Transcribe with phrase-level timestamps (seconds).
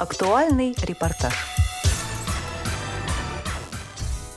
[0.00, 1.34] Актуальный репортаж.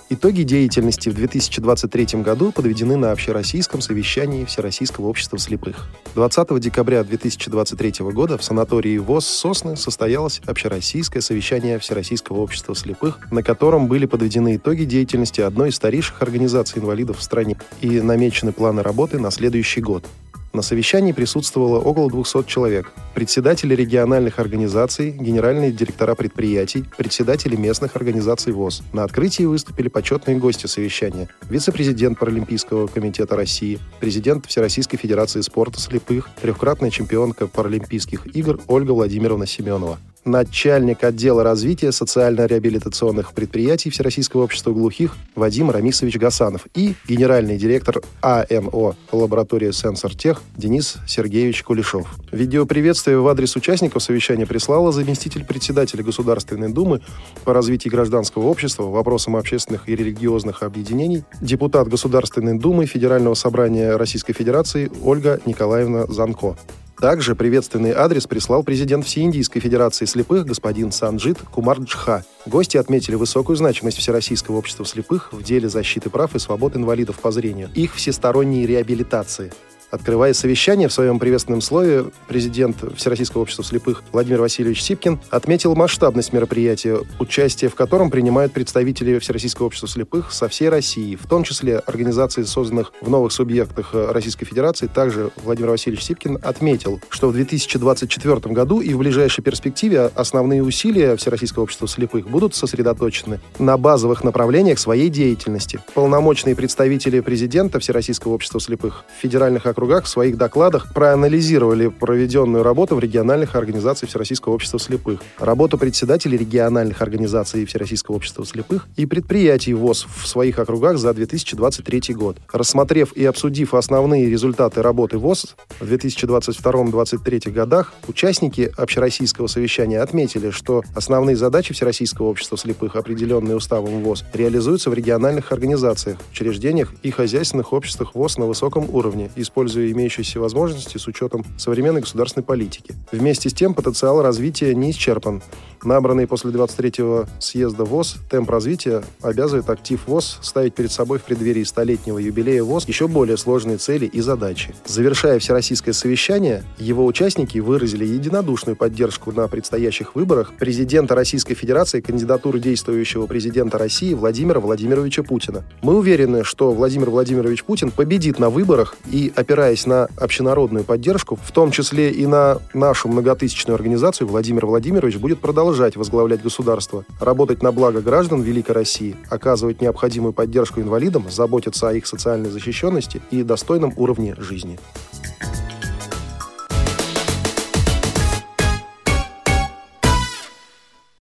[0.09, 5.87] Итоги деятельности в 2023 году подведены на общероссийском совещании Всероссийского общества слепых.
[6.15, 13.41] 20 декабря 2023 года в санатории ВОЗ «Сосны» состоялось общероссийское совещание Всероссийского общества слепых, на
[13.41, 18.83] котором были подведены итоги деятельности одной из старейших организаций инвалидов в стране и намечены планы
[18.83, 20.05] работы на следующий год.
[20.53, 22.91] На совещании присутствовало около 200 человек.
[23.15, 28.83] Председатели региональных организаций, генеральные директора предприятий, председатели местных организаций ВОЗ.
[28.93, 31.27] На открытии выступили почетные гости совещания.
[31.49, 39.47] Вице-президент Паралимпийского комитета России, президент Всероссийской Федерации спорта слепых, трехкратная чемпионка Паралимпийских игр Ольга Владимировна
[39.47, 48.01] Семенова начальник отдела развития социально-реабилитационных предприятий Всероссийского общества глухих Вадим Рамисович Гасанов и генеральный директор
[48.21, 52.07] АНО лаборатории «Сенсор Тех» Денис Сергеевич Кулешов.
[52.31, 57.01] Видеоприветствие в адрес участников совещания прислала заместитель председателя Государственной Думы
[57.43, 64.33] по развитию гражданского общества, вопросам общественных и религиозных объединений, депутат Государственной Думы Федерального собрания Российской
[64.33, 66.55] Федерации Ольга Николаевна Занко.
[67.03, 72.23] Также приветственный адрес прислал президент Всеиндийской Федерации слепых господин Санджит Кумарджха.
[72.45, 77.29] Гости отметили высокую значимость Всероссийского общества слепых в деле защиты прав и свобод инвалидов по
[77.31, 79.51] зрению, их всесторонней реабилитации.
[79.93, 86.33] Открывая совещание, в своем приветственном слове президент Всероссийского общества слепых Владимир Васильевич Сипкин отметил масштабность
[86.33, 91.77] мероприятия, участие в котором принимают представители Всероссийского общества слепых со всей России, в том числе
[91.77, 94.87] организаций, созданных в новых субъектах Российской Федерации.
[94.87, 101.15] Также Владимир Васильевич Сипкин отметил, что в 2024 году и в ближайшей перспективе основные усилия
[101.17, 105.81] Всероссийского общества слепых будут сосредоточены на базовых направлениях своей деятельности.
[105.93, 112.63] Полномочные представители президента Всероссийского общества слепых в федеральных округах округах в своих докладах проанализировали проведенную
[112.63, 119.05] работу в региональных организациях Всероссийского общества слепых, работу председателей региональных организаций Всероссийского общества слепых и
[119.05, 122.37] предприятий ВОЗ в своих округах за 2023 год.
[122.51, 130.83] Рассмотрев и обсудив основные результаты работы ВОЗ в 2022-2023 годах, участники общероссийского совещания отметили, что
[130.95, 137.73] основные задачи Всероссийского общества слепых, определенные уставом ВОЗ, реализуются в региональных организациях, учреждениях и хозяйственных
[137.73, 142.93] обществах ВОЗ на высоком уровне, используя используя имеющиеся возможности с учетом современной государственной политики.
[143.11, 145.41] Вместе с тем потенциал развития не исчерпан.
[145.83, 151.63] Набранный после 23-го съезда ВОЗ темп развития обязывает актив ВОЗ ставить перед собой в преддверии
[151.63, 154.73] столетнего юбилея ВОЗ еще более сложные цели и задачи.
[154.85, 162.59] Завершая всероссийское совещание, его участники выразили единодушную поддержку на предстоящих выборах президента Российской Федерации кандидатуры
[162.59, 165.63] действующего президента России Владимира Владимировича Путина.
[165.81, 171.51] Мы уверены, что Владимир Владимирович Путин победит на выборах и, опираясь на общенародную поддержку, в
[171.51, 177.71] том числе и на нашу многотысячную организацию, Владимир Владимирович будет продолжать возглавлять государство, работать на
[177.71, 183.93] благо граждан Великой России, оказывать необходимую поддержку инвалидам, заботиться о их социальной защищенности и достойном
[183.95, 184.77] уровне жизни.